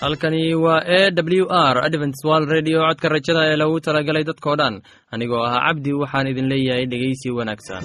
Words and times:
halkani 0.00 0.54
waa 0.54 0.82
e 0.86 1.10
w 1.38 1.46
r 1.50 1.76
adventswal 1.86 2.46
redio 2.54 2.78
codka 2.86 3.08
rajada 3.08 3.40
ee 3.50 3.56
lagu 3.56 3.80
talagalay 3.80 4.24
dadkoo 4.24 4.56
dhan. 4.60 4.74
Anigoo 5.12 5.42
ah 5.48 5.60
cabdi 5.66 5.92
waxaan 6.02 6.26
idin 6.32 6.48
leeyahay 6.52 6.86
dhegeysi 6.92 7.28
wanaagsan 7.38 7.84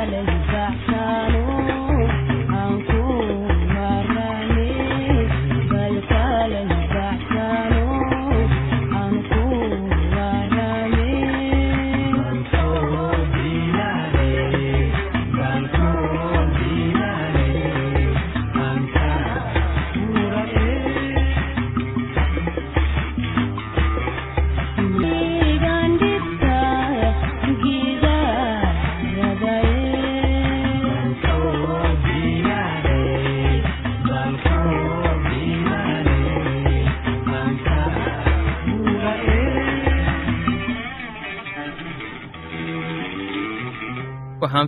عليه 0.00 0.39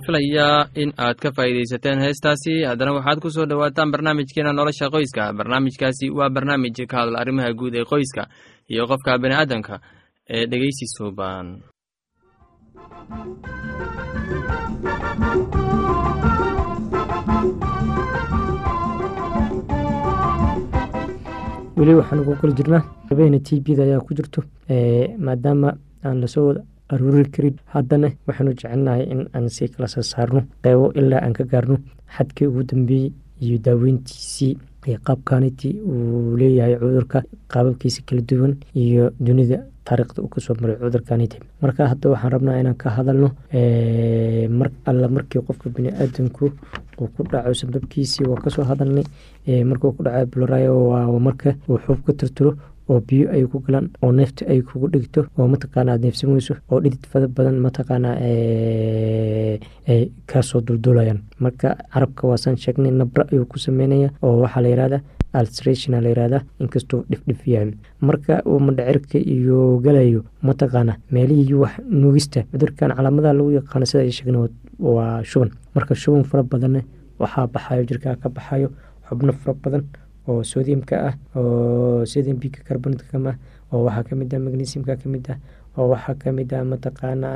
filayaa 0.07 0.59
in 0.83 0.91
aad 1.07 1.17
ka 1.23 1.31
faa'iidaysateen 1.37 1.99
heestaasi. 2.05 2.55
Haddana 2.71 2.93
waxaad 2.99 3.19
ku 3.23 3.29
soo 3.35 3.47
dhowaataan 3.51 3.93
barnaamijkeena 3.95 4.53
nolosha 4.59 4.87
qoyska. 4.95 5.33
Barnaamijkaasi 5.39 6.07
waa 6.19 6.31
barnaamij 6.37 6.77
ka 6.91 6.97
hadla 7.01 7.17
arrimaha 7.23 7.51
guud 7.59 7.75
ee 7.81 7.85
qoyska 7.93 8.23
iyo 8.73 8.83
qofka 8.91 9.19
bini 9.23 9.35
aadamka 9.41 9.75
ee 10.35 10.45
dhegeysi 10.51 10.87
suuban 10.97 11.47
weli 21.77 21.95
waxaan 21.99 22.21
ugu 22.23 22.35
kula 22.41 22.53
jirnaa 22.59 22.83
habeena 23.09 23.39
t 23.47 23.61
bda 23.65 23.83
ayaa 23.89 24.01
ku 24.07 24.15
jirto 24.19 24.41
maadaama 25.27 25.69
aan 26.07 26.21
la 26.23 26.27
soo 26.35 26.45
wada 26.49 26.61
aruuri 26.93 27.25
karin. 27.35 27.57
Haddana 27.75 28.09
waxaanu 28.27 28.53
jecelnahay 28.59 29.03
in 29.13 29.21
aan 29.35 29.49
sii 29.57 29.69
kala 29.75 29.89
soo 29.95 30.03
saarno 30.13 30.41
qeybo 30.65 30.93
ilaa 31.01 31.21
aan 31.25 31.33
ka 31.39 31.45
gaarno 31.53 31.77
xadkii 32.17 32.47
ugu 32.51 32.63
dambeeyey 32.71 33.13
iyo 33.45 33.59
daaweyntiisii 33.65 34.53
qaabkaniti 35.07 35.69
uu 35.93 36.37
leeyahay 36.41 36.75
cudurka 36.83 37.19
qaababkiisa 37.53 38.03
kala 38.09 38.23
duwan 38.29 38.55
iyo 38.75 39.05
dunida 39.27 39.59
taariikhda 39.87 40.23
uu 40.23 40.29
ka 40.35 40.41
soo 40.41 40.55
maray 40.61 40.77
cudurkaniti 40.83 41.39
marka 41.63 41.89
hadda 41.93 42.11
waxaan 42.13 42.33
rabnaa 42.35 42.61
inaan 42.61 42.77
ka 42.83 42.91
hadalno 42.97 43.29
alla 44.91 45.09
markii 45.09 45.41
qofka 45.47 45.71
biniaadanku 45.71 46.45
uu 47.01 47.09
ku 47.17 47.23
dhaco 47.31 47.55
sababkiisii 47.55 48.27
waa 48.31 48.41
ka 48.45 48.51
soo 48.51 48.65
hadalnay 48.71 49.05
markuu 49.71 49.93
ku 49.97 50.03
dhaco 50.05 50.27
bularayo 50.33 50.75
waa 50.91 51.19
marka 51.29 51.55
uu 51.69 51.79
xuub 51.85 52.01
ka 52.07 52.13
tirtiro 52.13 52.51
oo 52.93 53.01
biyo 53.09 53.27
ay 53.35 53.43
ku 53.53 53.59
galaan 53.67 53.87
oo 54.05 54.13
neefta 54.19 54.43
ay 54.53 54.61
kugu 54.69 54.87
dhigto 54.95 55.21
oo 55.39 55.47
mataqaana 55.55 55.93
aad 55.95 56.03
neefsan 56.05 56.31
weyso 56.35 56.55
oo 56.71 56.81
dhidid 56.85 57.05
fada 57.13 57.27
badan 57.37 57.57
mataqaana 57.67 58.11
ay 59.93 60.03
kaasoo 60.31 60.61
duldulayaan 60.67 61.21
marka 61.45 61.69
carabka 61.93 62.23
waasaan 62.31 62.57
sheegnay 62.63 62.93
nabra 63.01 63.25
ayuu 63.33 63.47
ku 63.53 63.59
sameynaya 63.67 64.09
oo 64.23 64.35
waxaa 64.43 64.63
la 64.65 64.69
yihahda 64.73 64.99
alstration 65.41 65.95
la 66.05 66.09
yihahda 66.13 66.39
inkastuu 66.63 67.01
dhifdhif 67.11 67.41
marka 68.09 68.43
uu 68.51 68.61
madhacirka 68.69 69.19
iyo 69.35 69.79
galayo 69.85 70.21
mataqaana 70.49 70.93
meelihii 71.15 71.55
wax 71.63 71.73
nuugista 72.01 72.41
cudurkan 72.53 72.91
calaamadaha 72.97 73.33
lagu 73.39 73.51
yaqaano 73.59 73.87
sida 73.91 74.03
ay 74.03 74.11
sheegna 74.19 74.39
waa 74.79 75.23
shuban. 75.31 75.51
Marka 75.75 75.95
shuban 75.95 76.25
fara 76.25 76.43
badanna 76.43 76.81
waxaa 77.23 77.47
baxayo 77.55 77.83
jirkaa 77.89 78.17
ka 78.23 78.29
baxayo 78.29 78.69
xubno 79.09 79.33
fara 79.33 79.55
badan 79.65 79.83
oo 80.29 80.43
sodiumka 80.53 80.97
ah 81.09 81.15
oo 81.37 82.05
carbonatcam 82.69 83.27
ah 83.33 83.37
oo 83.73 83.83
waxaa 83.87 84.05
ka 84.09 84.15
mid 84.21 84.31
ah 84.35 84.41
magnesiumka 84.47 84.97
ka 85.03 85.07
mid 85.09 85.27
ah 85.33 85.39
oo 85.79 85.89
waxaa 85.93 86.15
ka 86.23 86.29
mid 86.33 86.51
ah 86.55 86.65
mataqaana 86.65 87.29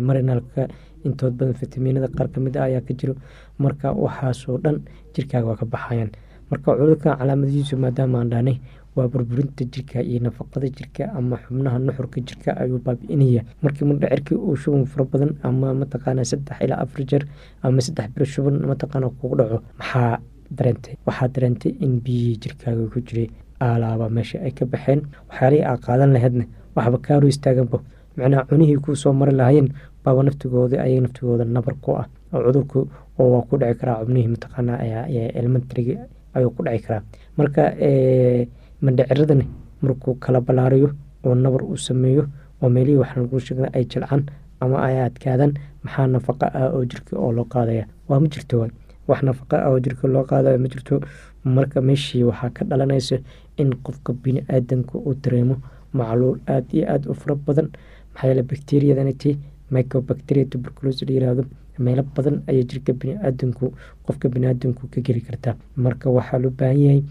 marinalka 0.00 0.68
intood 1.04 1.34
badan 1.38 1.54
fitaminada 1.60 2.08
qaar 2.16 2.28
ka 2.34 2.38
mid 2.40 2.54
ah 2.56 2.64
ayaa 2.70 2.80
ka 2.86 2.94
jiro. 2.94 3.14
Marka 3.58 3.90
waxaasoo 4.04 4.58
dhan 4.62 4.76
jirkaaga 5.14 5.46
waa 5.50 5.58
ka 5.60 5.66
baxayaan. 5.66 6.10
Marka 6.50 6.76
cudurka 6.78 7.16
calaamadihiisu 7.18 7.74
maadaama 7.76 8.18
aan 8.22 8.30
dhahnay 8.30 8.56
waa 8.96 9.08
burburinta 9.08 9.64
jirka 9.64 9.98
iyo 10.04 10.20
nafaqada 10.22 10.68
jirka 10.68 11.08
ama 11.18 11.36
xubnaha 11.42 11.78
nuxurka 11.80 12.20
jirka 12.28 12.50
ayuu 12.60 12.78
baabi'inaya 12.86 13.42
markii 13.64 13.86
mudhacirkii 13.88 14.36
uu 14.36 14.54
shuban 14.56 14.84
fara 14.86 15.04
badan 15.08 15.30
ama 15.42 15.72
mataqaana 15.80 16.22
saddex 16.30 16.60
ilaa 16.64 16.80
afar 16.84 17.02
jeer 17.10 17.24
ama 17.66 17.80
saddex 17.80 18.08
bir 18.14 18.26
shuban 18.28 18.60
mataqaana 18.70 19.08
kugu 19.18 19.34
dhaco 19.40 19.58
maxaa 19.80 20.20
dareentay 20.58 20.94
waxaa 21.06 21.28
dareentay 21.34 21.72
in 21.84 21.92
biyihii 22.04 22.36
jirkaaga 22.42 22.84
ku 22.92 23.00
jiray 23.08 23.28
aalaaba 23.66 24.08
meesha 24.16 24.38
ay 24.46 24.52
ka 24.58 24.64
baxeen. 24.72 25.00
Waxyaalihii 25.28 25.64
aa 25.70 25.76
qaadan 25.86 26.12
laheydna 26.16 26.44
waxba 26.76 26.98
kaaru 27.06 27.26
istaaganba 27.32 27.78
macnaha 28.16 28.44
cunihii 28.50 28.78
kuu 28.84 28.94
soo 29.02 29.12
mari 29.20 29.32
lahaayeen 29.40 29.68
baaba 30.04 30.22
naftigooda 30.26 30.76
ayay 30.84 31.00
naftigooda 31.04 31.44
nabar 31.44 31.74
ku 31.84 31.90
ah. 32.02 32.06
Oo 32.32 32.40
cudurku 32.46 32.80
waa 33.18 33.42
ku 33.48 33.54
dhici 33.60 33.74
karaa 33.80 34.00
xubnihii 34.02 34.30
mataqaana 34.34 34.74
elementarigi 35.38 35.94
ayuu 36.34 36.50
ku 36.56 36.62
dhici 36.66 36.82
karaa. 36.86 37.02
Marka 37.38 37.62
mandhaciradani 38.84 39.46
markuu 39.82 40.14
kala 40.24 40.40
ballaariyo 40.40 40.90
oo 41.24 41.34
nabar 41.34 41.62
uu 41.64 41.76
sameeyo 41.76 42.24
oo 42.62 42.68
meelihii 42.74 42.98
waxaan 43.02 43.22
lagu 43.24 43.40
sheegna 43.40 43.68
ay 43.76 43.84
jilcaan 43.84 44.22
ama 44.60 44.76
ay 44.86 44.96
adkaadaan 45.06 45.52
maxaa 45.84 46.06
nafaqa 46.14 46.46
ah 46.60 46.68
oo 46.76 46.84
jirka 46.90 47.16
oo 47.18 47.32
loo 47.36 47.44
qaadaya 47.54 47.84
waa 48.08 48.20
ma 48.22 48.26
jirto 48.34 48.58
waay 48.60 48.70
wax 49.12 49.20
nafaqa 49.28 49.56
ah 49.64 49.70
oo 49.70 49.78
jirka 49.84 50.08
loo 50.08 50.24
qaadayo 50.30 50.58
ma 50.64 50.68
jirto. 50.72 51.00
Marka 51.44 51.80
meeshii 51.88 52.24
waxaa 52.30 52.50
ka 52.56 52.64
dhalanaysa 52.64 53.16
in 53.60 53.70
qofka 53.84 54.12
bini 54.22 54.40
aadanka 54.48 54.98
uu 54.98 55.14
dareemo 55.22 55.56
macluul 55.92 56.38
aada 56.48 56.70
iyo 56.72 56.84
aada 56.92 57.10
u 57.10 57.14
fara 57.14 57.34
badan. 57.46 57.68
Maxaa 58.14 58.28
yeele 58.28 59.38
microbacteria 59.72 60.44
tuberculosis 60.50 61.02
la 61.08 61.12
yiraahdo 61.14 61.44
meelo 61.78 62.02
badan 62.16 62.42
ayay 62.48 62.64
jirka 62.70 62.92
biniaadanku 62.92 63.72
qofka 64.06 64.28
biniaadanku 64.28 64.88
ka 64.92 65.00
geli 65.00 65.20
kartaa. 65.20 65.54
Marka 65.76 66.10
waxaa 66.10 66.38
loo 66.42 66.50
baahan 66.50 66.78
yahay 66.84 67.02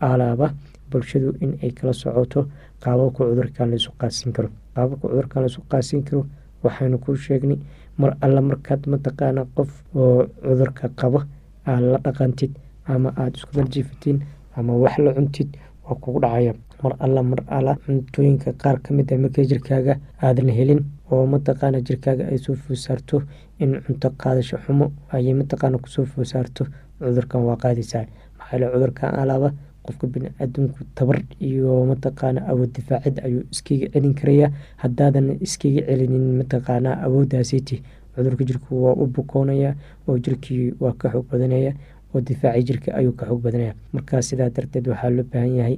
alaaba 0.00 0.52
bulshadu 0.90 1.34
in 1.40 1.56
ay 1.62 1.70
kala 1.72 1.92
socoto 1.92 2.46
qaababka 2.82 3.24
cudurkan 3.24 3.70
laisu 3.70 3.90
qaadsiin 4.00 4.32
karo. 4.32 4.48
Qaababka 4.74 5.08
cudurkan 5.08 5.42
laisu 5.42 5.60
qaadsiin 5.70 6.02
karo 6.04 6.26
waxaynu 6.64 6.98
kuu 6.98 7.16
sheegnay 7.16 7.58
mar 7.98 8.16
alla 8.20 8.40
markaad 8.40 8.86
mataqaana 8.92 9.44
qof 9.56 9.70
oo 9.94 10.26
cudurka 10.44 10.88
qabo 11.00 11.22
aad 11.66 11.82
la 11.92 11.98
dhaqantid 12.04 12.52
ama 12.86 13.08
aada 13.16 13.36
isku 13.36 13.52
darjiifatiin 13.56 14.18
ama 14.56 14.72
wax 14.82 14.98
la 14.98 15.12
cuntid 15.14 15.48
waa 15.84 15.94
kugu 15.94 16.20
dhacaya. 16.20 16.54
Mar 16.82 16.96
alla 16.98 17.22
mar 17.22 17.40
alla 17.48 17.76
cuntooyinka 17.86 18.52
qaar 18.62 18.80
ka 18.82 18.94
mid 18.94 19.12
a 19.12 19.18
markay 19.18 19.44
jirkaaga 19.46 19.98
aadan 20.22 20.48
helin 20.48 20.80
oo 21.10 21.26
mataqaana 21.26 21.80
jirkaaga 21.80 22.24
ay 22.32 22.38
soo 22.38 22.54
foosaarto 22.54 23.22
in 23.58 23.80
cunto 23.86 24.08
qaadasho 24.16 24.56
xumo 24.64 24.92
ayay 25.12 25.34
mataqaana 25.34 25.78
ku 25.78 25.88
soo 25.88 26.04
foosaarto 26.04 26.64
cudurkan 26.98 27.42
waa 27.44 27.56
qaadaysaa 27.56 28.04
maxaa 28.38 28.56
yeele 28.56 28.72
cudurkan 28.72 29.14
alaaba 29.22 29.52
qofka 29.84 30.06
bini-aadamku 30.06 30.78
tabar 30.94 31.18
iyo 31.40 31.84
mataqaana 31.90 32.40
awood 32.48 32.72
difaacid 32.76 33.20
ayuu 33.26 33.42
iskaga 33.52 33.86
celin 33.92 34.14
karayaa 34.14 34.50
haddaadan 34.82 35.36
iskaga 35.46 35.82
celinin 35.88 36.26
mataqaana 36.40 36.90
awooddaasiti 37.06 37.82
cudurka 38.20 38.44
jirku 38.44 38.82
waa 38.84 38.92
u 39.02 39.06
bukoonaya 39.06 39.74
oo 40.08 40.18
jirkii 40.18 40.74
waa 40.80 40.92
ka 41.00 41.08
xoog 41.12 41.26
badanaya 41.32 41.72
oo 42.14 42.20
difaaci 42.20 42.62
jirka 42.68 42.94
ayuu 42.98 43.12
ka 43.12 43.26
xoog 43.26 43.40
badanaya. 43.42 43.74
Markaa 43.92 44.22
sidaa 44.22 44.50
darteed 44.50 44.86
waxaa 44.92 45.10
loo 45.16 45.24
baahan 45.32 45.56
yahay 45.56 45.76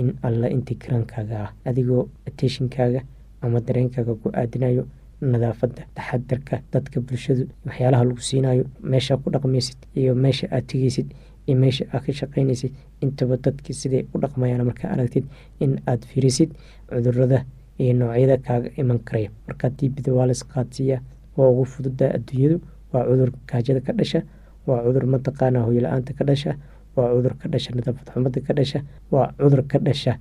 in 0.00 0.08
alla 0.22 0.48
intii 0.48 0.76
karaankaaga 0.82 1.36
ah 1.44 1.50
adigoo 1.68 2.08
ateshinkaaga 2.28 3.00
ama 3.42 3.60
dareenkaaga 3.60 4.14
ku 4.14 4.30
aadinayo 4.32 4.86
nadaafadda 5.20 5.82
taxadarka 5.94 6.62
dadka 6.72 7.00
bulshadu 7.00 7.44
waxyaalaha 7.66 8.04
lagu 8.08 8.20
siinayo 8.28 8.64
meesha 8.92 9.16
ku 9.16 9.30
dhaqmaysid 9.34 9.76
iyo 10.00 10.14
meesha 10.14 10.46
aad 10.50 10.64
tegeysid 10.70 11.08
iyo 11.46 11.56
meesha 11.62 11.84
aad 11.92 12.02
ka 12.06 12.12
shaqaynaysid. 12.20 12.72
Intaba 13.04 13.36
dadki 13.36 13.72
siday 13.74 14.02
u 14.14 14.18
dhaqmayaan 14.22 14.64
markaa 14.70 14.90
aragtid 14.94 15.24
in 15.60 15.72
aad 15.86 16.02
fiirisid 16.10 16.50
cudurrada 16.88 17.44
iyo 17.82 17.92
noocyada 18.00 18.36
kaaga 18.46 18.68
iman 18.80 18.98
karaya. 19.08 19.30
Markaa 19.48 19.70
diibida 19.78 20.10
waa 20.14 20.26
las 20.30 20.42
qaadsiiya 20.52 20.98
waa 21.36 21.48
ugu 21.52 21.64
fududa 21.72 22.06
adduunyadu 22.16 22.56
waa 22.92 23.04
cudur 23.08 23.30
gaajada 23.50 23.80
ka 23.86 23.92
dhasha 23.98 24.20
waa 24.66 24.80
cudur 24.86 25.04
mataqaana 25.14 25.58
hoyla-aanta 25.66 26.12
ka 26.18 26.24
dhasha 26.24 26.52
waa 26.96 27.08
cudur 27.14 27.34
ka 27.40 27.46
dhasha 27.52 27.70
nadaafad 27.76 28.06
xumada 28.14 28.40
ka 28.46 28.52
dhasha 28.58 28.78
waa 29.14 29.26
cudur 29.40 29.62
ka 29.70 29.78
dhasha 29.86 30.12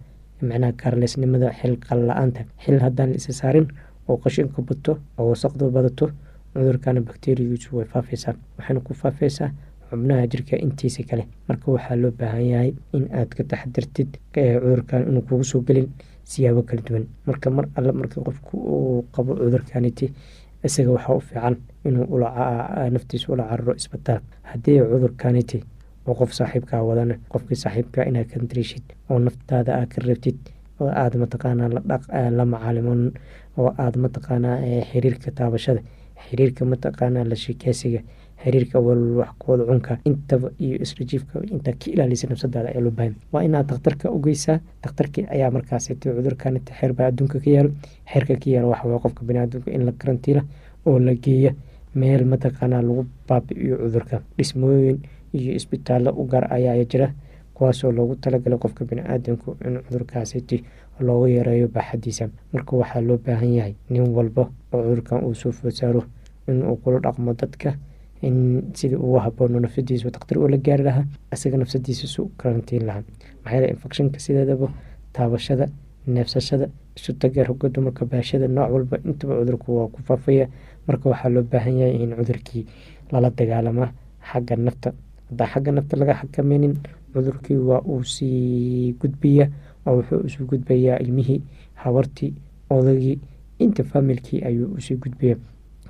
macnaha 0.41 0.73
kaarleysnimada 0.81 1.47
xil 1.59 1.73
qalla-aanta 1.87 2.41
xil 2.63 2.77
haddaan 2.85 3.11
isa 3.19 3.31
saarin 3.41 3.67
oo 4.09 4.17
qashinka 4.23 4.61
bato 4.69 4.93
oo 5.19 5.27
wasaqdu 5.31 5.69
badato 5.75 6.05
cudurkana 6.53 6.99
bakteriyadiisu 7.07 7.69
way 7.77 7.85
faafaysaa. 7.93 8.33
Waxayna 8.57 8.79
ku 8.87 8.93
faafaysaa 9.01 9.49
xubnaha 9.89 10.27
jirka 10.31 10.55
intiisa 10.65 11.03
kale. 11.09 11.23
Marka 11.47 11.71
waxaa 11.71 11.95
loo 12.01 12.11
baahan 12.11 12.45
yahay 12.53 12.71
in 12.93 13.05
aad 13.19 13.29
ka 13.37 13.43
taxadirtid 13.43 14.09
cudurkan 14.35 15.07
inuu 15.09 15.21
kugu 15.27 15.43
soo 15.51 15.61
gelin 15.67 15.87
siyaabo 16.31 16.63
kala 16.67 16.81
duwan. 16.87 17.05
Marka 17.27 17.47
mar 17.55 17.65
alle 17.77 17.91
marka 17.99 18.17
qofku 18.25 18.53
uu 18.57 19.05
qabo 19.15 19.31
cudurkaniti 19.39 20.11
isaga 20.67 20.91
waxaa 20.97 21.15
u 21.15 21.21
fiican 21.27 21.55
inuu 21.85 22.05
naftiisa 22.95 23.27
ula 23.33 23.43
cararo 23.49 23.73
isbitaal. 23.81 24.21
Haddii 24.49 24.79
cudurkaniti 24.91 25.57
oo 26.07 26.13
qof 26.19 26.31
saaxiibkaa 26.39 26.81
wadana 26.89 27.15
qofkii 27.31 27.55
saaxiibkaa 27.63 28.03
inaad 28.09 28.27
ka 28.31 28.39
dariishid 28.49 28.85
oo 29.09 29.19
naftaada 29.19 29.71
aad 29.79 29.89
ka 29.93 30.01
reebtid 30.07 30.37
oo 30.81 30.89
aada 31.01 31.17
mataqaanaa 31.23 31.69
la 32.37 32.45
macaalimoon 32.53 33.01
oo 33.57 33.69
aada 33.83 33.97
mataqaanaa 34.05 34.57
xiriirka 34.91 35.31
taabashada 35.39 35.81
xiriirka 36.25 36.65
mataqaanaa 36.73 37.23
la 37.31 37.35
sheekeysiga 37.43 37.99
xiriirka 38.43 38.79
walwaxkooda 38.79 39.63
cunka. 39.69 39.97
Intaba 40.05 40.47
iyo 40.59 40.75
israjiifka 40.85 41.39
intaa 41.53 41.73
ka 41.79 41.85
ilaalisa 41.93 42.27
nafsadaada 42.29 42.69
ayaa 42.69 42.81
loo 42.85 42.91
baahan 42.97 43.15
waa 43.33 43.43
inaad 43.43 43.67
dakhtarka 43.67 44.11
u 44.11 44.19
geysaa. 44.19 44.59
Dakhtarkii 44.83 45.25
ayaa 45.29 45.51
markaasiti 45.51 46.09
cudurkaniti 46.09 46.73
xeer 46.79 46.93
baa 46.93 47.07
adduunka 47.11 47.39
ka 47.39 47.49
yaalo. 47.49 47.71
Xeerka 48.11 48.35
ka 48.41 48.47
yaalo 48.53 48.67
waxaway 48.73 48.99
qofka 48.99 49.21
baniaadamka 49.27 49.71
in 49.71 49.85
la 49.85 49.91
karantiila 49.91 50.41
oo 50.85 50.99
la 50.99 51.13
geeya 51.15 51.51
meel 51.95 52.25
mataqaanaa 52.25 52.81
lagu 52.81 53.05
baabi'iyo 53.27 53.75
cudurka. 53.77 54.21
Dhismooyin 54.37 54.97
iyo 55.33 55.51
isbitaallo 55.59 56.11
u 56.17 56.23
gaar 56.27 56.47
ayaa 56.53 56.83
jira 56.91 57.07
kuwaasoo 57.53 57.91
loogu 57.91 58.15
talagalay 58.15 58.59
qofka 58.59 58.85
bani-aadamku 58.85 59.55
in 59.67 59.79
cudurkaasiti 59.87 60.63
loogu 60.99 61.27
yareeyo 61.27 61.67
baaxadiisa 61.67 62.29
marka 62.53 62.75
waxaa 62.77 63.01
loo 63.01 63.17
baahan 63.25 63.53
yahay 63.57 63.73
nin 63.89 64.07
walba 64.15 64.49
oo 64.73 64.81
cudurkan 64.83 65.23
uu 65.23 65.33
soo 65.35 65.51
foosaaro 65.51 66.03
inuu 66.47 66.75
kula 66.83 66.99
dhaqmo 66.99 67.33
dadka 67.33 67.73
in 68.21 68.63
sidii 68.73 68.95
ugu 68.95 69.19
haboono 69.19 69.59
nafsadiisa 69.59 70.09
daktar 70.11 70.37
oo 70.37 70.47
la 70.47 70.57
gaari 70.57 70.83
lahaa 70.83 71.05
isaga 71.33 71.57
nafsadiisa 71.57 72.07
su 72.07 72.31
karantiin 72.37 72.85
lahaa. 72.85 73.03
Maxaa 73.43 73.67
infectionka 73.73 74.19
sideedaba 74.19 74.67
taabashada 75.13 75.65
neefsashada 76.07 76.69
isu 76.97 77.13
taga 77.13 77.43
roga 77.43 77.69
dumarka 77.69 78.05
baashada 78.05 78.47
nooc 78.47 78.69
walba 78.73 78.97
intaba 79.05 79.33
cudurku 79.39 79.69
waa 79.77 79.87
ku 79.87 79.99
faafaya. 80.07 80.47
Marka 80.87 81.09
waxaa 81.09 81.29
loo 81.29 81.43
baahan 81.43 81.77
yahay 81.79 81.95
in 82.03 82.11
cudurkii 82.15 82.65
lala 83.11 83.29
dagaalamaa 83.29 83.89
xagga 84.31 84.55
nafta. 84.55 84.93
Hadaa 85.29 85.47
xagga 85.53 85.71
nafta 85.71 85.97
laga 85.97 86.13
xakameynin 86.21 86.73
cudurkii 87.13 87.57
waa 87.57 87.81
uu 87.85 88.03
sii 88.03 88.93
gudbaya 89.01 89.49
oo 89.87 89.95
wuxuu 89.97 90.25
isu 90.27 90.45
gudbayaa 90.45 90.97
ilmihii 91.03 91.41
habartii 91.83 92.33
odagii 92.69 93.19
inta 93.59 93.83
faamilkii 93.83 94.41
ayuu 94.45 94.73
u 94.77 94.81
sii 94.81 94.95
gudbaya 94.95 95.35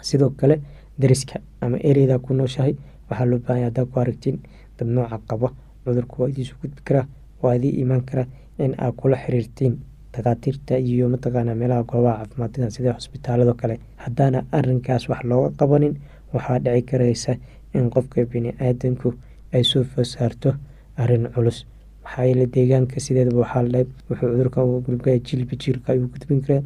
sidoo 0.02 0.30
kale 0.30 0.62
dariska 1.02 1.40
ama 1.62 1.78
ereydaa 1.90 2.20
ku 2.26 2.34
nooshahay 2.34 2.74
waxaa 3.10 3.26
loo 3.32 3.40
baahanya 3.46 3.66
hadaa 3.70 3.86
ku 3.92 4.00
aragtiin 4.00 4.38
dad 4.78 4.88
nooca 4.96 5.18
qabo 5.30 5.48
cudurku 5.86 6.22
waa 6.22 6.30
idiisu 6.30 6.56
gudbi 6.62 6.82
karaa 6.88 7.06
waa 7.42 7.56
idii 7.56 7.74
imaan 7.84 8.02
karaa 8.10 8.28
in 8.64 8.76
aad 8.78 8.94
kula 9.00 9.18
xiriirtiin 9.24 9.74
dakaatiirta 10.14 10.78
iyo 10.78 11.10
mataqaana 11.10 11.56
meelaha 11.56 11.84
goobaha 11.90 12.18
caafimaadada 12.26 12.70
sida 12.76 12.94
xusbitaalado 12.94 13.54
kale. 13.54 13.76
Haddaana 14.04 14.44
arinkaas 14.52 15.10
wax 15.10 15.24
looga 15.24 15.50
qabanin 15.60 15.94
waxaa 16.34 16.60
dhici 16.60 16.82
kareysa 16.90 17.36
in 17.74 17.90
qofka 17.90 18.26
bini-aadamku 18.32 19.14
ay 19.54 19.64
soo 19.64 19.84
fosaarto 19.84 20.50
arrin 20.98 21.26
culus. 21.36 21.66
Maxaa 22.04 22.26
yeele 22.26 22.46
deegaanka 22.54 23.00
sideedaba 23.00 23.40
waxaa 23.44 23.64
ladhahay 23.64 23.88
wuxuu 24.10 24.28
cudurkan 24.32 24.64
u 24.64 24.82
gudbaya 24.86 25.20
jilba 25.28 25.56
jiilka 25.62 25.94
ayuu 25.94 26.08
gudbin 26.14 26.42
karaa 26.46 26.62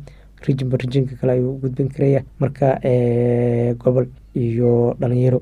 rijinba 0.46 0.77
rijinka 0.82 1.15
kale 1.20 1.32
ayuu 1.38 1.54
gudbin 1.62 1.89
karaya 1.96 2.22
marka 2.39 2.68
gobol 3.84 4.06
iyo 4.44 4.72
dhalinyaro 5.01 5.39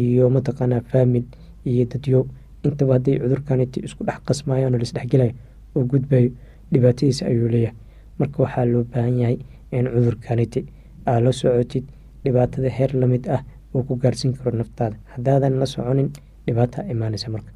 iyo 0.00 0.24
mataqaanaa 0.36 0.80
faamil 0.90 1.24
iyo 1.70 1.84
dadyo. 1.92 2.20
Intaba 2.64 2.94
hadday 2.94 3.18
cudurkaniti 3.22 3.78
isku 3.86 4.04
dhex 4.06 4.18
qasmayaan 4.28 4.74
oo 4.74 4.78
laisdhexgelayo 4.82 5.32
oo 5.76 5.82
gudbayo 5.90 6.30
dhibaatadiisa 6.72 7.26
ayuu 7.30 7.48
leeyahay. 7.54 7.76
Marka 8.18 8.42
waxaa 8.42 8.64
loo 8.72 8.84
baahan 8.92 9.18
yahay 9.22 9.38
in 9.72 9.86
cudurkaniti 9.94 10.60
aad 11.06 11.22
la 11.24 11.32
socotid 11.32 11.84
dhibaatada 12.24 12.68
heer 12.76 12.90
la 13.00 13.06
mid 13.06 13.24
ah 13.36 13.42
uu 13.74 13.82
ku 13.88 13.96
gaarsiin 14.02 14.32
karo 14.38 14.56
naftaada. 14.58 14.96
Haddaadan 15.14 15.58
la 15.60 15.66
soconin 15.66 16.08
dhibaata 16.46 16.86
imaanaysa 16.92 17.28
marka 17.34 17.50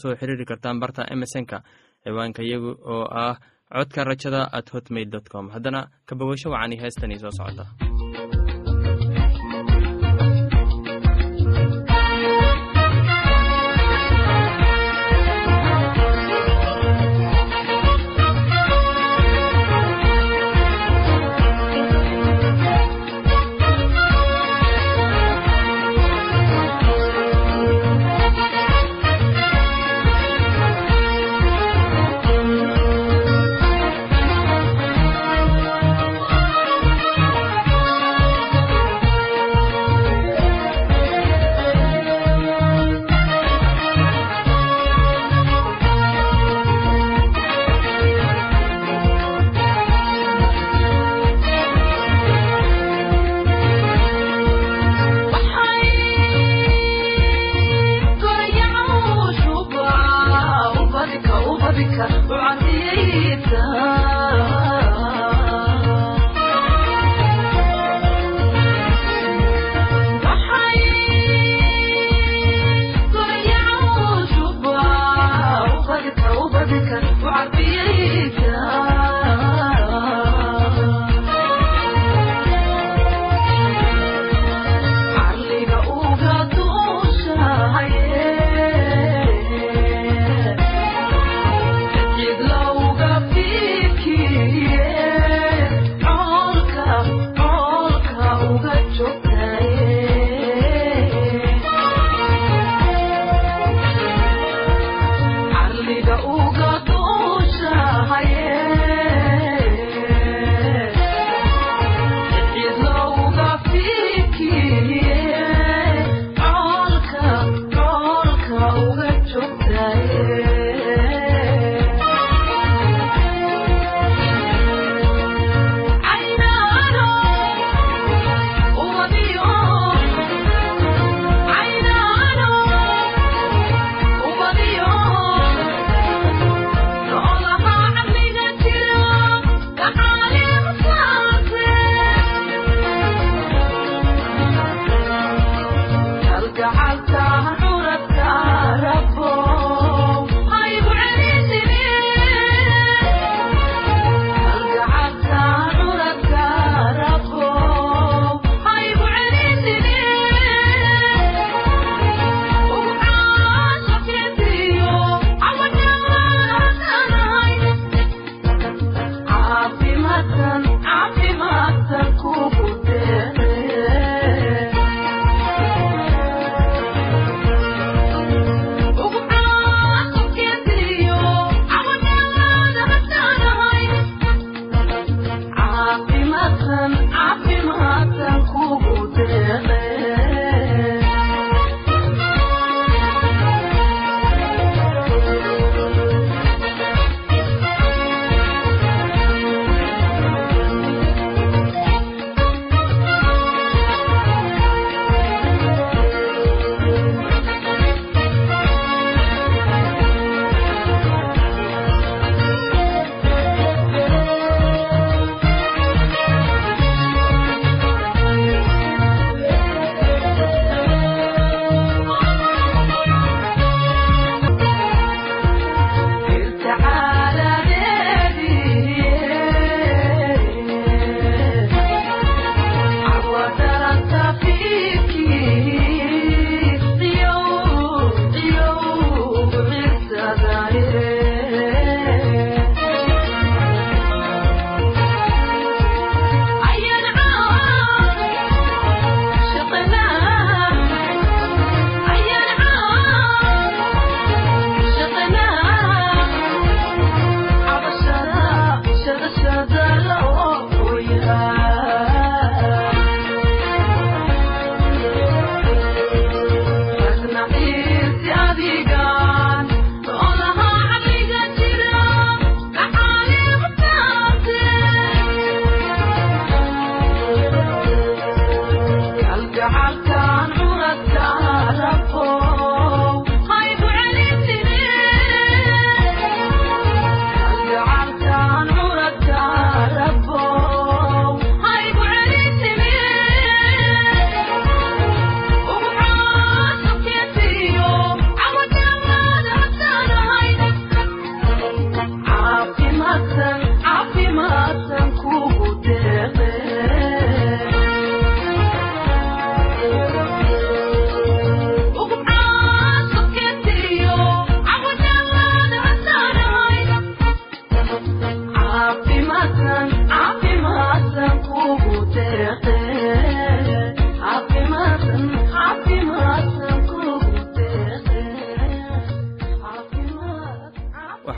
soo 0.00 0.14
xiriiri 0.20 0.44
kartaan 0.50 0.80
barta 0.80 1.02
emesonka 1.14 1.58
ciwaanka 2.04 2.42
iyagu 2.44 2.70
oo 2.94 3.04
ah 3.24 3.34
codka 3.74 4.04
rajada 4.04 4.40
at 4.52 4.68
hotmail 4.72 5.08
dot 5.14 5.26
com. 5.32 5.48
Haddana 5.54 5.80
kabogasho 6.08 6.50
wacani 6.54 6.76
heestanii 6.82 7.18
soo 7.22 7.32
socota 7.38 7.64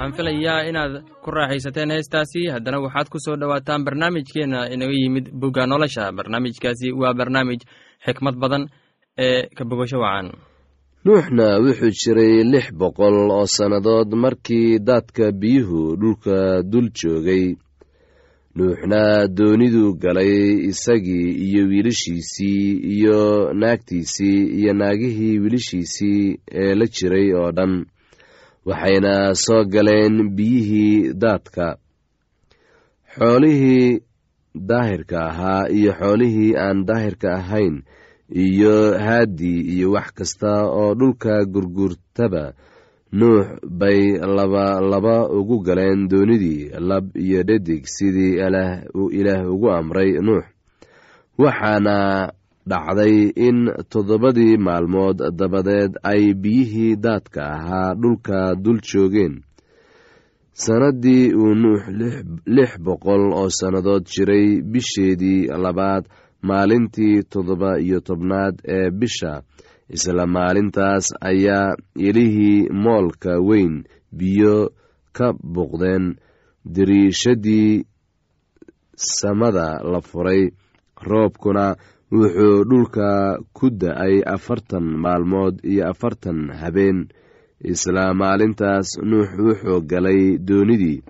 waxaan 0.09 0.17
filayaa 0.17 0.69
inaad 0.69 1.05
ku 1.23 1.31
raaxaysateen 1.31 1.91
heestaasi. 1.91 2.49
Haddana 2.53 2.81
waxaad 2.81 3.09
ku 3.11 3.19
soo 3.19 3.37
dhowaataan 3.37 3.85
barnaamijkeenna 3.85 4.69
inaga 4.73 4.93
yimid 4.93 5.27
bugga 5.33 5.67
nolosha. 5.67 6.13
Barnaamijkaasi 6.13 6.93
waa 6.93 7.15
barnaamij 7.15 7.61
xikmad 8.05 8.37
badan 8.41 8.69
ee 9.19 9.49
ka 9.57 9.65
wacan. 9.65 10.33
Nuuxna 11.05 11.61
wuxuu 11.61 11.93
jiray 12.01 12.45
lix 12.45 12.73
boqol 12.73 13.31
oo 13.31 13.47
sannadood 13.47 14.13
markii 14.15 14.79
daadka 14.79 15.33
biyuhu 15.33 15.97
dhulka 16.01 16.63
dul 16.63 16.89
joogay. 16.95 17.57
Nuuxna 18.57 19.29
dooniduu 19.29 19.95
galay 20.03 20.69
isagii 20.71 21.37
iyo 21.47 21.63
wiilashiisii 21.69 22.81
iyo 22.97 23.53
naagtiisii 23.53 24.41
iyo 24.59 24.73
naagihii 24.73 25.39
wiilashiisii 25.39 26.39
ee 26.53 26.75
la 26.75 26.87
jiray 26.87 27.33
oo 27.35 27.53
dhan 27.53 27.85
waxayna 28.69 29.35
soo 29.45 29.65
galeen 29.73 30.17
biyihii 30.37 31.13
daadka. 31.23 31.67
Xoolihii 33.15 34.01
daahirka 34.71 35.19
ahaa 35.31 35.69
iyo 35.79 35.93
xoolihii 36.01 36.57
aan 36.65 36.85
daahirka 36.89 37.29
ahayn 37.41 37.77
iyo 38.45 38.75
haaddii 39.07 39.61
iyo 39.75 39.93
wax 39.97 40.09
kasta 40.19 40.53
oo 40.81 40.95
dhulka 40.99 41.45
gurgurtaba 41.53 42.53
nuux 43.13 43.47
bay 43.81 44.01
laba 44.37 44.81
laba 44.93 45.17
ugu 45.39 45.57
galeen 45.67 46.09
doonidii 46.11 46.71
lab 46.89 47.17
iyo 47.17 47.43
dhadig 47.49 47.85
sidii 47.95 48.37
ilaah 49.19 49.45
ugu 49.55 49.71
amray 49.73 50.11
nuux. 50.21 50.45
Waxaana 51.39 51.97
dhacday 52.71 53.17
in 53.47 53.59
toddobadii 53.93 54.57
maalmood 54.67 55.19
dabadeed 55.39 55.93
ay 56.13 56.23
biyihii 56.43 56.97
daadka 57.05 57.41
ahaa 57.57 57.95
dhulka 58.01 58.39
dul 58.65 58.81
joogeen. 58.89 59.35
Sannaddii 60.63 61.33
uu 61.41 61.55
nuux 61.63 61.83
lix 62.57 62.71
boqol 62.85 63.23
oo 63.41 63.49
sannadood 63.59 64.05
jiray 64.13 64.49
bisheedii 64.73 65.47
labaad 65.65 66.05
maalintii 66.49 67.23
toddoba 67.33 67.71
iyo 67.87 67.99
tobnaad 68.09 68.55
ee 68.77 68.91
bisha 69.01 69.33
isla 69.97 70.27
maalintaas 70.27 71.07
ayaa 71.31 71.77
ilihii 72.07 72.69
moolka 72.85 73.33
weyn 73.49 73.75
biyo 74.19 74.57
ka 75.17 75.27
buuqdeen. 75.55 76.05
Dariishadii 76.75 77.85
samada 78.97 79.67
la 79.93 80.01
furay 80.01 80.43
roobkuna 81.09 81.67
wuxuu 82.13 82.65
dhulka 82.69 83.39
ku 83.53 83.71
da'ay 83.71 84.23
afartan 84.35 84.87
maalmood 85.03 85.61
iyo 85.65 85.83
afartan 85.93 86.51
habeen. 86.61 87.09
Isla 87.73 88.15
maalintaas 88.15 88.89
nuux 89.11 89.29
wuxuu 89.45 89.81
galay 89.91 90.39
doonidii 90.39 91.03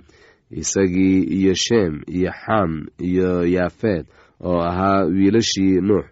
isagii 0.61 1.19
iyo 1.37 1.53
sheem 1.55 1.95
iyo 2.17 2.31
xam 2.43 2.71
iyo 3.09 3.31
yaafeed 3.55 4.07
oo 4.49 4.61
ahaa 4.71 5.05
wiilashii 5.05 5.81
nuux 5.89 6.07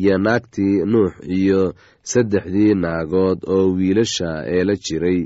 iyo 0.00 0.18
naagtii 0.24 0.84
nuux 0.92 1.12
iyo 1.38 1.60
saddexdii 2.10 2.74
naagood 2.82 3.38
oo 3.54 3.72
wiilasha 3.76 4.30
ee 4.54 4.64
la 4.64 4.74
jiray. 4.84 5.20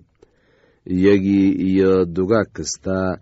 Iyagii 0.86 1.48
iyo 1.68 2.04
dugaag 2.04 2.48
kasta 2.56 3.18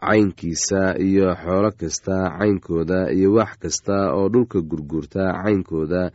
caynkiisa 0.00 0.82
iyo 1.00 1.34
xoolo 1.42 1.70
kasta 1.80 2.16
caynkooda 2.38 3.00
iyo 3.16 3.32
wax 3.38 3.52
kasta 3.62 4.12
oo 4.14 4.28
dhulka 4.28 4.60
gurgurta 4.60 5.24
caynkooda 5.42 6.10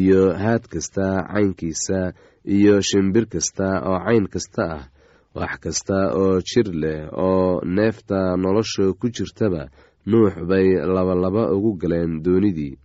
iyo 0.00 0.32
haad 0.42 0.64
kasta 0.72 1.04
caynkiisa 1.32 2.12
iyo 2.56 2.80
shimbir 2.88 3.26
kasta 3.32 3.66
oo 3.88 3.98
cayn 4.06 4.26
kasta 4.32 4.64
ah 4.76 4.84
wax 5.34 5.52
kasta 5.64 5.98
oo 6.16 6.40
jir 6.48 6.68
leh 6.82 7.08
oo 7.12 7.60
neefta 7.76 8.36
nolosha 8.36 8.92
ku 9.00 9.06
jirtaba 9.16 9.68
nuux 10.06 10.32
bay 10.48 10.68
labalaba 10.94 11.52
ugu 11.52 11.72
galeen 11.80 12.22
doonidii. 12.24 12.78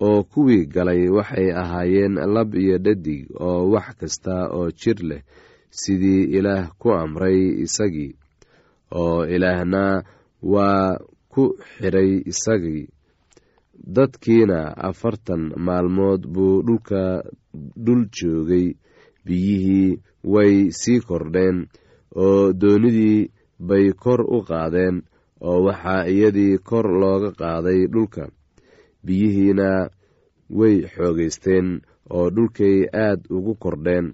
Oo 0.00 0.22
kuwii 0.24 0.66
galay 0.66 1.06
waxay 1.08 1.52
ahaayeen 1.62 2.14
lab 2.34 2.54
iyo 2.54 2.78
dhadig 2.78 3.30
oo 3.40 3.70
wax 3.70 3.94
kasta 4.00 4.48
oo 4.50 4.70
jir 4.80 4.98
leh 5.10 5.22
sidii 5.70 6.22
ilaah 6.36 6.66
ku 6.80 6.90
amray 6.92 7.62
isagii 7.64 8.16
oo 9.00 9.24
ilaahna 9.34 9.82
waa 10.52 10.98
ku 11.32 11.44
xidhay 11.76 12.10
isagii. 12.30 12.86
Dadkiina 13.94 14.58
afartan 14.88 15.42
maalmood 15.66 16.22
buu 16.34 16.62
dhulka 16.66 17.22
dhul 17.84 18.02
joogay. 18.16 18.66
Biyihii 19.26 19.98
way 20.32 20.54
sii 20.80 21.00
kordheen 21.08 21.66
oo 22.24 22.52
doonidii 22.60 23.30
bay 23.68 23.86
kor 24.02 24.20
u 24.36 24.38
qaadeen 24.48 24.96
oo 25.40 25.58
waxaa 25.66 26.06
iyadii 26.14 26.58
kor 26.68 26.86
looga 27.00 27.30
qaaday 27.40 27.80
dhulka. 27.92 28.24
Biyihiina 29.04 29.68
way 30.58 30.76
xoogaysteen 30.94 31.68
oo 32.16 32.26
dhulkay 32.34 32.76
aad 33.04 33.20
ugu 33.36 33.54
kordheen. 33.62 34.06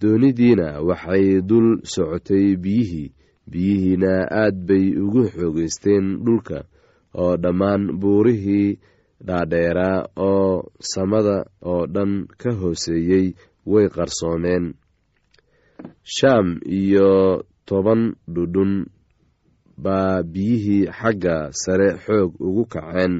Doonidiina 0.00 0.66
waxay 0.88 1.40
dul 1.48 1.68
socotay 1.92 2.56
biyihii 2.62 3.12
biyihiina 3.50 4.12
aad 4.42 4.56
bay 4.68 4.86
ugu 5.04 5.22
xoogaysteen 5.34 6.06
dhulka 6.24 6.58
oo 7.22 7.32
dhammaan 7.42 7.82
buurihii 8.00 8.68
dhaadheeraa 9.26 9.98
oo 10.28 10.50
samada 10.92 11.36
oo 11.70 11.82
dhan 11.94 12.12
ka 12.40 12.50
hooseeyey 12.60 13.26
way 13.72 13.86
qarsoomeen. 13.94 14.64
Shaam 16.16 16.46
iyo 16.80 17.42
toban 17.68 18.02
dhudhun 18.34 18.72
baa 19.84 20.22
biyihii 20.32 20.84
xagga 20.98 21.36
sare 21.62 21.88
xoog 22.04 22.30
ugu 22.46 22.64
kaceen. 22.72 23.14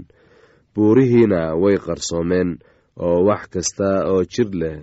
Buurihiina 0.75 1.41
way 1.63 1.77
qarsoomeen 1.87 2.51
oo 3.07 3.19
wax 3.29 3.43
kasta 3.53 3.89
oo 4.13 4.23
jir 4.33 4.51
leh 4.61 4.79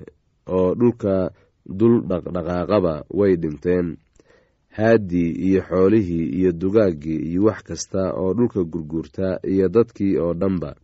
oo 0.55 0.69
dhulka 0.79 1.15
dul 1.79 1.95
dhaqdhaqaaqaba 2.09 2.93
way 3.19 3.33
dhinteen 3.41 3.87
haaddii 4.77 5.29
iyo 5.47 5.61
xoolihii 5.69 6.25
iyo 6.39 6.51
dugaaggii 6.51 7.19
iyo 7.29 7.41
wax 7.47 7.59
kasta 7.63 8.01
oo 8.21 8.33
dhulka 8.33 8.63
gurguurta 8.63 9.27
iyo 9.53 9.67
dadkii 9.69 10.17
oo 10.17 10.33
dhanba. 10.33 10.75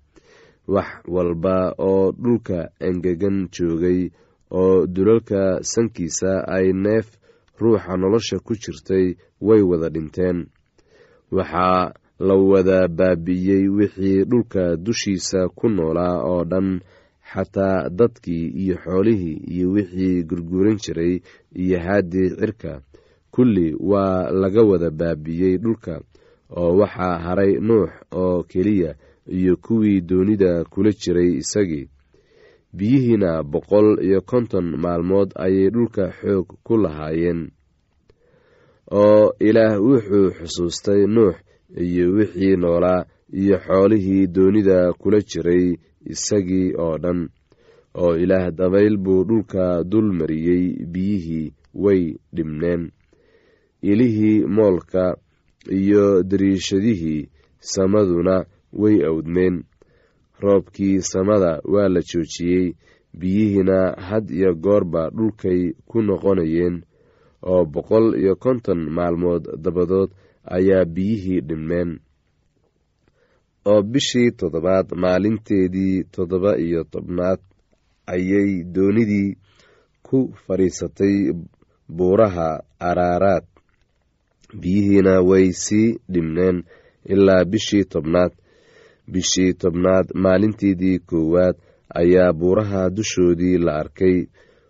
Wax 0.67 0.87
walba 1.07 1.73
oo 1.77 2.11
dhulka 2.11 2.69
engegan 2.79 3.37
joogay 3.55 4.09
oo 4.51 4.85
dulalka 4.87 5.59
sankiisa 5.71 6.31
ay 6.55 6.73
neef 6.73 7.07
ruuxa 7.59 7.97
nolosha 7.97 8.37
ku 8.45 8.53
jirtay 8.61 9.15
way 9.41 9.61
wada 9.61 9.89
dhinteen. 9.89 10.37
Waxaa 11.31 11.93
la 12.19 12.35
wada 12.35 12.87
baabi'iyey 12.87 13.67
wixii 13.77 14.23
dhulka 14.29 14.75
dushiisa 14.77 15.49
ku 15.57 15.69
noolaa 15.69 16.21
oo 16.31 16.43
dhan 16.51 16.79
xataa 17.33 17.89
dadkii 17.89 18.45
iyo 18.63 18.75
xoolihii 18.83 19.37
iyo 19.53 19.67
wixii 19.71 20.23
gurguuran 20.23 20.77
jiray 20.83 21.13
iyo 21.55 21.77
haaddii 21.79 22.29
cirka 22.39 22.81
kulli 23.31 23.75
waa 23.79 24.31
laga 24.31 24.63
wada 24.63 24.89
baabi'iyey 24.91 25.57
dhulka 25.57 26.01
oo 26.59 26.77
waxaa 26.79 27.17
haray 27.25 27.53
nuux 27.67 27.89
oo 28.11 28.43
keliya 28.43 28.95
iyo 29.27 29.55
kuwii 29.57 30.01
doonida 30.01 30.63
kula 30.63 30.91
jiray 30.91 31.31
isagii. 31.41 31.89
Biyihiina 32.73 33.43
boqol 33.43 33.97
iyo 34.05 34.21
konton 34.21 34.75
maalmood 34.83 35.29
ayay 35.35 35.69
dhulka 35.69 36.03
xoog 36.21 36.47
ku 36.63 36.77
lahaayeen 36.77 37.49
oo 38.91 39.33
ilaah 39.47 39.77
wuxuu 39.81 40.29
xusuustay 40.37 41.01
nuux 41.15 41.35
iyo 41.85 42.05
wixii 42.15 42.55
noolaa 42.57 43.05
iyo 43.41 43.57
xoolihii 43.65 44.27
doonida 44.27 44.93
kula 44.93 45.19
jiray 45.29 45.65
isagii 46.13 46.73
oo 46.77 46.97
dhan 47.03 47.29
oo 48.01 48.15
ilaah 48.23 48.51
dabayl 48.51 48.97
buu 48.97 49.23
dhulka 49.29 49.83
dul 49.83 50.07
mariyey 50.19 50.85
biyihii 50.93 51.53
way 51.73 52.01
dhibneen 52.35 52.91
ilihii 53.81 54.45
moolka 54.45 55.17
iyo 55.71 56.23
dariishadihii 56.23 57.29
samaduna 57.59 58.45
way 58.73 59.05
awdmeen. 59.05 59.63
Roobkii 60.39 61.01
samada 61.01 61.61
waa 61.63 61.89
la 61.89 62.01
joojiyey 62.01 62.73
biyihiina 63.19 63.91
had 64.07 64.29
iyo 64.33 64.53
goorba 64.55 65.09
dhulkay 65.09 65.73
ku 65.85 66.01
noqonayeen 66.01 66.83
oo 67.43 67.65
boqol 67.65 68.15
iyo 68.21 68.35
konton 68.35 68.89
maalmood 68.89 69.43
dabadood 69.63 70.11
ayaa 70.43 70.85
biyihii 70.85 71.41
dhimeen 71.41 71.99
oo 73.65 73.81
bishii 73.91 74.31
toddobaad 74.31 74.87
maalinteedii 74.95 76.03
toddoba 76.03 76.51
iyo 76.57 76.83
tobnaad 76.83 77.39
ayay 78.13 78.63
doonidii 78.63 79.37
ku 80.03 80.17
fadhiisatay 80.45 81.15
buuraha 81.97 82.63
araaraad 82.79 83.45
biyihiina 84.61 85.21
way 85.21 85.51
sii 85.51 85.97
dhimneen 86.11 86.63
ilaa 87.05 87.45
bishii 87.45 87.83
tobnaad. 87.85 88.31
Bishii 89.11 89.53
tobnaad 89.53 90.07
maalinteedii 90.13 90.99
koowaad 90.99 91.55
ayaa 91.95 92.33
buuraha 92.33 92.89
dushoodii 92.89 93.57
la 93.57 93.75
arkay 93.75 94.25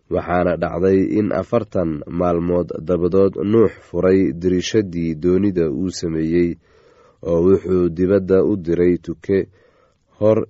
waxaana 0.09 0.55
dhacday 0.57 0.99
in 1.19 1.31
afartan 1.31 1.99
maalmood 2.07 2.69
dabadood 2.87 3.33
nuux 3.51 3.71
furay 3.89 4.31
dirishadii 4.33 5.15
doonida 5.15 5.69
uu 5.71 5.89
sameeyey 5.91 6.55
oo 7.21 7.41
wuxuu 7.45 7.89
dibadda 7.89 8.43
u 8.43 8.55
diray 8.57 8.97
tuke 8.97 9.47
hor 10.19 10.47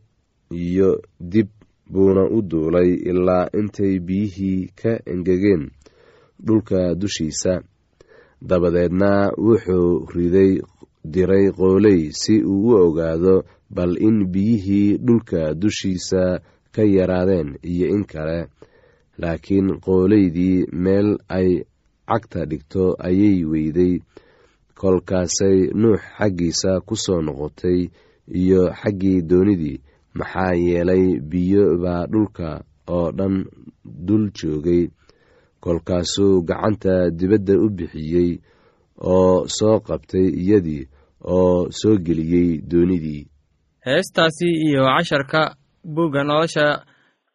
iyo 0.52 1.02
dib 1.20 1.48
buuna 1.92 2.24
u 2.30 2.42
duulay 2.42 2.90
ilaa 2.94 3.50
intay 3.60 4.00
biyihii 4.00 4.70
ka 4.82 5.00
engegeen 5.06 5.72
dhulka 6.46 6.96
dushiisa 6.96 7.62
dabadeedna 8.42 9.32
wuxuu 9.38 10.06
riday 10.16 10.62
diray 11.14 11.52
qooley 11.52 12.12
si 12.22 12.36
uu 12.44 12.68
u 12.70 12.76
ogaado 12.86 13.44
bal 13.76 13.98
in 14.08 14.26
biyihii 14.34 14.98
dhulka 14.98 15.54
dushiisa 15.54 16.40
ka 16.72 16.84
yaraadeen 16.84 17.58
iyo 17.64 17.88
in 17.96 18.04
kale. 18.06 18.48
Laakiin 19.18 19.68
qooleydii 19.86 20.66
meel 20.72 21.18
ay 21.30 21.50
cagta 22.08 22.46
dhigto 22.46 22.96
ayay 23.08 23.46
weyday. 23.52 24.00
Kolkaasay 24.80 25.58
nuux 25.82 26.00
xaggiisa 26.18 26.72
ku 26.88 26.96
soo 26.96 27.22
noqotay 27.22 27.80
iyo 28.42 28.62
xaggii 28.82 29.22
doonidii 29.30 29.82
maxaa 30.18 30.54
yeelay 30.66 31.20
biyo 31.30 31.64
baa 31.84 32.08
dhulka 32.12 32.64
oo 32.88 33.12
dhan 33.18 33.36
dul 34.08 34.26
joogay 34.38 34.84
kolkaasuu 35.64 36.42
gacanta 36.50 37.10
dibadda 37.20 37.54
u 37.66 37.70
bixiyey 37.78 38.32
oo 39.14 39.46
soo 39.58 39.80
qabtay 39.88 40.28
iyadii 40.44 40.84
oo 41.24 41.68
soo 41.80 41.96
geliyey 42.06 42.62
doonidii. 42.72 43.24
Heestaasi 43.86 44.48
iyo 44.68 44.84
casharka 44.98 45.56
buugga 45.96 46.24
nolosha 46.24 46.66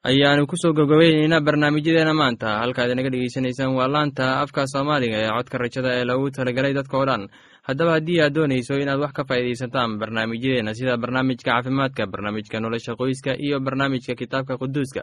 ayaanu 0.04 0.46
ku 0.46 0.56
soo 0.62 0.72
gabgabayneynaa 0.76 1.40
barnaamijyadeena 1.46 2.14
maanta. 2.14 2.58
Halkaad 2.62 2.90
inaga 2.92 3.10
dhegeysanaysaan 3.10 3.72
waa 3.78 3.88
laanta 3.88 4.40
afka 4.42 4.66
soomaaliga 4.72 5.16
ee 5.24 5.30
codka 5.36 5.58
rajada 5.58 5.90
ee 5.98 6.04
lagu 6.04 6.30
talagelay 6.30 6.74
dadka 6.74 6.96
oo 6.98 7.06
dhan. 7.08 7.22
Haddaba 7.68 7.92
haddii 7.96 8.20
aad 8.20 8.34
doonayso 8.36 8.74
inaad 8.82 9.00
wax 9.00 9.12
ka 9.16 9.22
faa'iidaysataan 9.28 9.98
barnaamijyadeena 10.00 10.74
sida 10.78 10.96
barnaamijka 11.02 11.50
caafimaadka 11.50 12.06
barnaamijka 12.12 12.60
nolosha 12.60 12.92
qoyska 13.00 13.32
iyo 13.46 13.60
barnaamijka 13.66 14.14
kitaabka 14.20 14.58
quduuska 14.60 15.02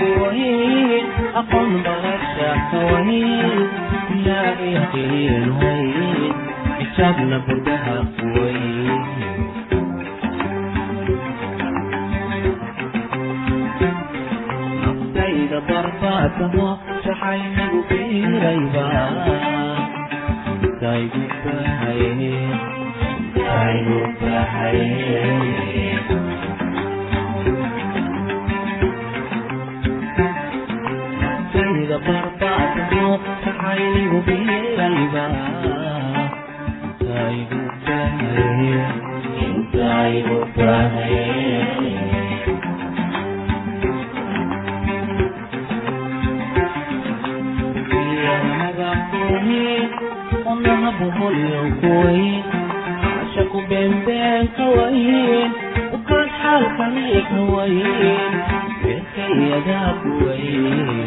قوين 0.00 1.04
أقم 1.34 1.82
بغشك 1.82 2.70
وين 2.92 3.68
لا 4.24 4.44
يقين 4.60 5.50
وين 5.50 6.32
حسابنا 6.80 7.38
بردها 7.48 8.04
قوين 8.18 9.02
نقصيد 14.86 15.50
ضرباتها 15.68 16.78
شحين 17.04 17.82
في 17.88 18.24
ريبا 18.24 18.92
دايقوب 20.80 21.44
حيين 21.80 22.56
دايقوب 23.36 24.22
حيين 24.54 26.21
tartacdo 32.06 33.04
facaygu 33.42 34.18
biyalba 34.26 35.24
aygu 37.24 37.60
bahaye 37.86 38.84
aygu 40.00 40.38
bahaye 40.56 41.30
buhulyokuwayn 50.98 52.42
cashaku 53.02 53.58
beenbeenka 53.68 54.64
wayn 54.76 55.50
ukaas 55.96 56.30
xaalkaniikawayn 56.42 58.34
beerkayadaab 58.82 60.00
wayn 60.24 61.06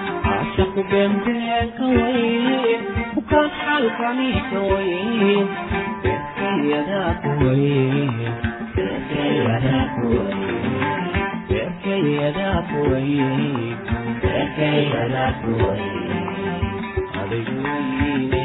Adaygu 17.21 18.40